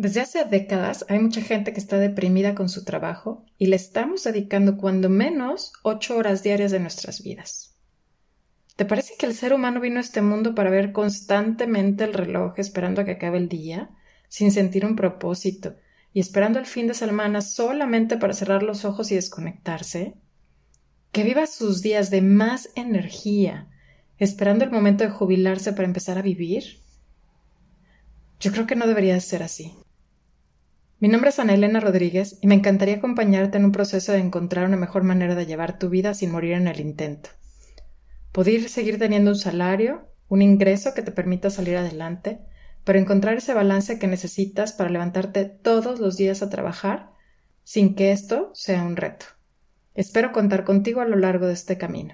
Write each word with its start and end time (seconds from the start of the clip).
Desde 0.00 0.22
hace 0.22 0.46
décadas 0.46 1.04
hay 1.10 1.18
mucha 1.18 1.42
gente 1.42 1.74
que 1.74 1.78
está 1.78 1.98
deprimida 1.98 2.54
con 2.54 2.70
su 2.70 2.86
trabajo 2.86 3.44
y 3.58 3.66
le 3.66 3.76
estamos 3.76 4.24
dedicando 4.24 4.78
cuando 4.78 5.10
menos 5.10 5.74
ocho 5.82 6.16
horas 6.16 6.42
diarias 6.42 6.70
de 6.70 6.80
nuestras 6.80 7.22
vidas. 7.22 7.76
¿Te 8.76 8.86
parece 8.86 9.12
que 9.18 9.26
el 9.26 9.34
ser 9.34 9.52
humano 9.52 9.78
vino 9.78 9.98
a 9.98 10.00
este 10.00 10.22
mundo 10.22 10.54
para 10.54 10.70
ver 10.70 10.92
constantemente 10.92 12.04
el 12.04 12.14
reloj 12.14 12.54
esperando 12.56 13.02
a 13.02 13.04
que 13.04 13.10
acabe 13.10 13.36
el 13.36 13.50
día, 13.50 13.90
sin 14.30 14.52
sentir 14.52 14.86
un 14.86 14.96
propósito, 14.96 15.76
y 16.14 16.20
esperando 16.20 16.58
el 16.58 16.64
fin 16.64 16.86
de 16.86 16.94
semana 16.94 17.42
solamente 17.42 18.16
para 18.16 18.32
cerrar 18.32 18.62
los 18.62 18.86
ojos 18.86 19.12
y 19.12 19.16
desconectarse? 19.16 20.14
Que 21.12 21.24
viva 21.24 21.46
sus 21.46 21.82
días 21.82 22.08
de 22.08 22.22
más 22.22 22.70
energía, 22.74 23.68
esperando 24.16 24.64
el 24.64 24.70
momento 24.70 25.04
de 25.04 25.10
jubilarse 25.10 25.74
para 25.74 25.84
empezar 25.84 26.16
a 26.16 26.22
vivir? 26.22 26.80
Yo 28.40 28.50
creo 28.50 28.66
que 28.66 28.76
no 28.76 28.86
debería 28.86 29.20
ser 29.20 29.42
así. 29.42 29.74
Mi 31.00 31.08
nombre 31.08 31.30
es 31.30 31.38
Ana 31.38 31.54
Elena 31.54 31.80
Rodríguez 31.80 32.36
y 32.42 32.46
me 32.46 32.54
encantaría 32.54 32.96
acompañarte 32.96 33.56
en 33.56 33.64
un 33.64 33.72
proceso 33.72 34.12
de 34.12 34.18
encontrar 34.18 34.66
una 34.66 34.76
mejor 34.76 35.02
manera 35.02 35.34
de 35.34 35.46
llevar 35.46 35.78
tu 35.78 35.88
vida 35.88 36.12
sin 36.12 36.30
morir 36.30 36.52
en 36.52 36.68
el 36.68 36.78
intento. 36.78 37.30
Poder 38.32 38.68
seguir 38.68 38.98
teniendo 38.98 39.30
un 39.30 39.36
salario, 39.36 40.10
un 40.28 40.42
ingreso 40.42 40.92
que 40.92 41.00
te 41.00 41.10
permita 41.10 41.48
salir 41.48 41.78
adelante, 41.78 42.40
pero 42.84 42.98
encontrar 42.98 43.38
ese 43.38 43.54
balance 43.54 43.98
que 43.98 44.08
necesitas 44.08 44.74
para 44.74 44.90
levantarte 44.90 45.46
todos 45.46 46.00
los 46.00 46.18
días 46.18 46.42
a 46.42 46.50
trabajar 46.50 47.12
sin 47.64 47.94
que 47.94 48.12
esto 48.12 48.50
sea 48.52 48.82
un 48.82 48.96
reto. 48.96 49.24
Espero 49.94 50.32
contar 50.32 50.64
contigo 50.64 51.00
a 51.00 51.06
lo 51.06 51.16
largo 51.16 51.46
de 51.46 51.54
este 51.54 51.78
camino. 51.78 52.12